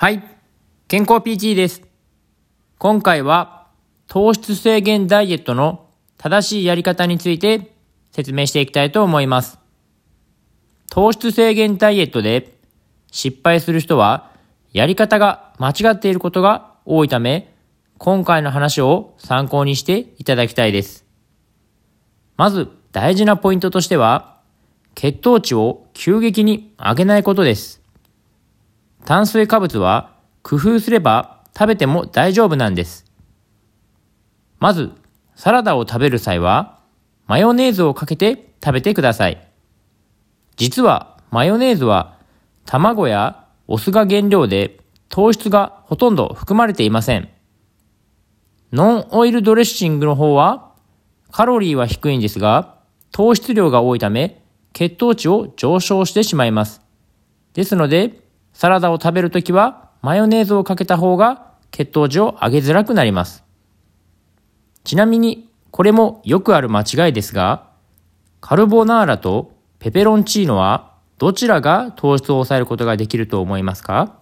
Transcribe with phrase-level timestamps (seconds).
[0.00, 0.22] はい。
[0.86, 1.82] 健康 PT です。
[2.78, 3.66] 今回は
[4.06, 7.72] 糖質制限ダイエットの正しいやり方について
[8.12, 9.58] 説明していきたいと思います。
[10.88, 12.60] 糖質制限ダイエットで
[13.10, 14.30] 失敗する人は
[14.72, 17.52] やり方が間違っていることが多いため、
[17.98, 21.06] 今回の話を参考にしていただきたいです。
[22.36, 24.38] まず大事なポイントとしては、
[24.94, 27.82] 血糖値を急激に上げないことです。
[29.08, 30.12] 炭水化物は
[30.42, 33.06] 工夫すれば食べても大丈夫なんです。
[34.58, 34.92] まず、
[35.34, 36.80] サラダを食べる際は、
[37.26, 39.48] マヨネーズをかけて食べてください。
[40.56, 42.18] 実は、マヨネーズは、
[42.66, 47.30] 卵やお酢が原料で、糖質がほとんど含まれていません。
[48.74, 50.74] ノンオイルドレッシングの方は、
[51.30, 52.76] カロリーは低いんですが、
[53.10, 54.42] 糖質量が多いため、
[54.74, 56.82] 血糖値を上昇してしまいます。
[57.54, 58.27] ですので、
[58.58, 63.44] サラダを食べるときは、マヨネーズをかけた方が血糖値を上げづらくなります。
[64.82, 67.68] ちなみに、これもよくある間違いですが、
[68.40, 74.18] カルボナーラとペペロンチーノはどちらが糖質を抑えることができると思いますか？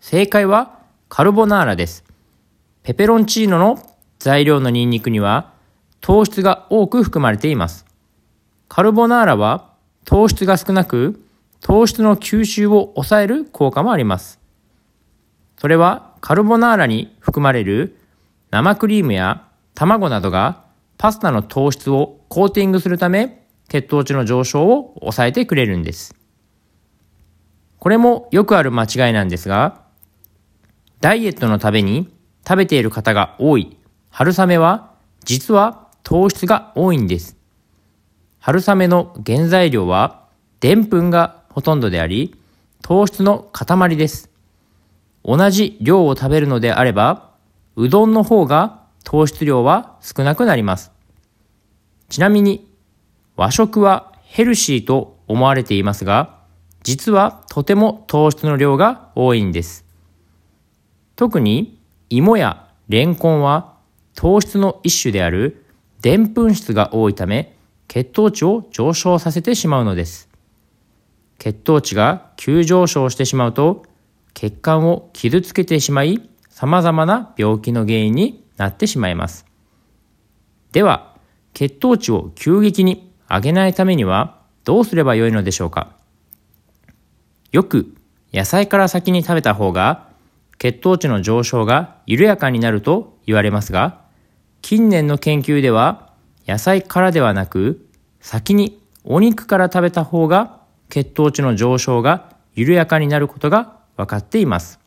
[0.00, 2.02] 正解はカルボナーラです。
[2.82, 3.78] ペペロンチーノの
[4.18, 5.52] 材料のニンニクには
[6.00, 7.86] 糖質が多く含まれています。
[8.66, 9.70] カルボナーラは
[10.04, 11.23] 糖質が少なく
[11.64, 14.38] 糖質の吸収を抑える効果もあります。
[15.56, 17.96] それはカルボナーラに含まれる
[18.50, 20.66] 生クリームや卵などが
[20.98, 26.14] パスタの糖質をコーティングするため血糖値の上昇を抑えてくれるんです。
[27.78, 29.84] これもよくある間違いなんですが、
[31.00, 32.14] ダイエットのために
[32.46, 33.78] 食べている方が多い
[34.10, 34.92] 春雨は
[35.24, 37.38] 実は糖質が多いんです。
[38.38, 40.28] 春雨の原材料は
[40.60, 42.34] でんぷんがほとんどであり、
[42.82, 44.28] 糖質の塊です。
[45.24, 47.30] 同じ量を食べるのであれば、
[47.76, 50.90] うどんの方が糖質量は少なくなります。
[52.08, 52.68] ちなみに、
[53.36, 56.40] 和食はヘルシーと思われていますが、
[56.82, 59.84] 実はとても糖質の量が多いんです。
[61.14, 61.78] 特に
[62.10, 63.74] 芋やレンコンは
[64.16, 65.64] 糖質の一種である
[66.00, 70.33] でんぷん質が多いため、血糖値を上昇させてしまうのです。
[71.38, 73.84] 血糖値が急上昇してしまうと、
[74.32, 79.46] 血管を傷つけてしまい、様々な病気の原因になってしまいます。
[80.72, 81.14] では、
[81.52, 85.96] 血糖値を急激に上げないためにはどうすればよいのでしょうか？
[87.52, 87.94] よく
[88.32, 90.08] 野菜から先に食べた方が
[90.58, 94.00] 血糖値の上昇が緩やかになると言われますが、
[94.62, 96.12] 近年の研究では
[96.46, 97.86] 野菜からではなく
[98.20, 104.80] 先にお肉から食べた方が血糖値の上昇が緩やかになることが分かっています。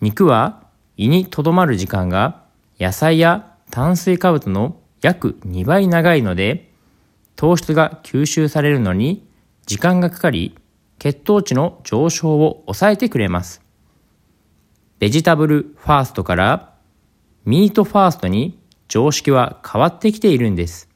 [0.00, 0.64] 肉は
[0.96, 2.44] 胃にとどまる時間が
[2.78, 6.72] 野菜や炭水化物の約2倍長いので
[7.36, 9.26] 糖質が吸収されるのに
[9.66, 10.56] 時間がかかり
[10.98, 13.62] 血糖値の上昇を抑えてくれます。
[14.98, 16.74] ベジタブルファーストから
[17.44, 18.58] ミートファーストに
[18.88, 20.88] 常識は変わってきているんです。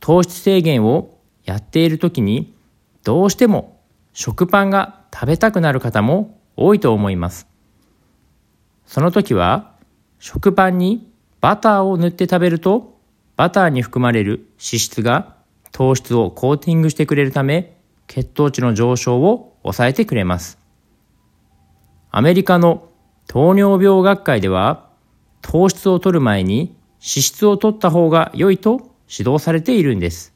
[0.00, 1.13] 糖質制限を
[1.44, 2.54] やっている時に
[3.02, 3.80] どうしても
[4.12, 7.46] 食パンが食べたくなる方も多いと思います。
[8.86, 9.74] その時は
[10.18, 11.10] 食パンに
[11.40, 12.98] バターを塗って食べると
[13.36, 15.36] バターに含まれる脂質が
[15.72, 17.76] 糖質をコーティングしてくれるため
[18.06, 20.58] 血糖値の上昇を抑えてくれます。
[22.10, 22.88] アメリカの
[23.26, 24.88] 糖尿病学会では
[25.42, 30.33] 糖質を取る前に脂質を取った方が良いと指導されているんです。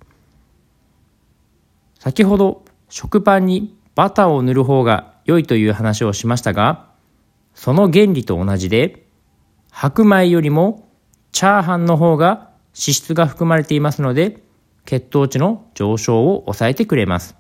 [2.09, 6.89] 先ほど食パンにバターを塗る方が良いという話をしましたが、
[7.53, 9.07] その原理と同じで、
[9.71, 10.89] 白米よりも
[11.33, 14.43] チャーハンの方が脂質が含まれていますので、
[14.87, 17.37] 血糖値の上昇を抑えてくれます。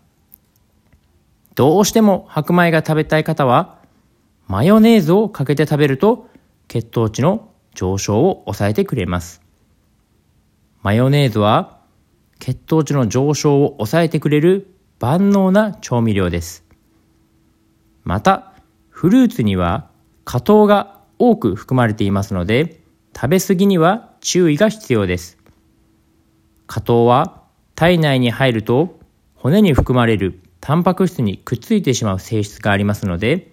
[1.54, 3.78] どうしても白米が食べたい方は、
[4.48, 6.28] マヨネーズをかけて食べると
[6.68, 9.40] 血糖値の上昇を抑えてくれます。
[10.82, 11.77] マヨネーズは
[12.38, 16.64] 血糖値の上昇を抑えてくれる万能な調味料です。
[18.04, 18.52] また、
[18.88, 19.90] フルーツには
[20.24, 22.80] 果糖が多く含まれていますので、
[23.14, 25.38] 食べ過ぎには注意が必要です。
[26.66, 27.42] 果糖は
[27.74, 28.98] 体内に入ると
[29.34, 33.52] 骨に含まれるタンパク質にくっついてしまう性質がありますので、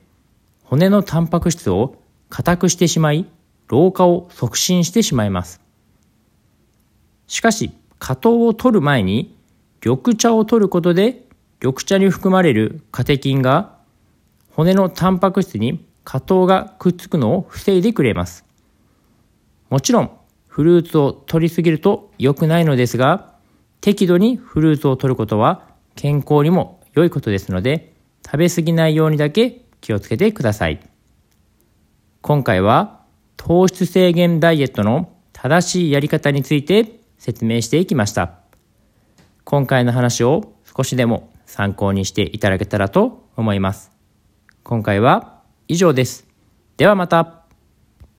[0.64, 3.28] 骨のタンパク質を硬くしてしまい、
[3.68, 5.62] 老化を促進してしまいます。
[7.28, 7.72] しかし、
[8.06, 9.36] 果糖を取る前に
[9.84, 11.24] 緑茶を取ることで
[11.60, 13.80] 緑茶に含まれるカテキンが
[14.52, 18.46] 骨のタンパク質に果糖がくっつくのを防いでくれます。
[19.72, 20.12] もちろん、
[20.46, 23.34] フルーツを取りすぎると良くないのですが、
[23.82, 25.64] 適度にフルーツを取ることは
[25.96, 30.80] 健康にも良いことですので、食べ過ぎないようにだけ気をつけてください。
[32.22, 33.00] 今回は
[33.36, 38.40] 糖質制限ダイエットの正しいやり方について説明していきました。
[39.44, 43.92] 今回の話を少しでも参考にしていただけたらと思います。
[44.64, 46.28] 今回は以上です。
[46.78, 47.45] ではまた。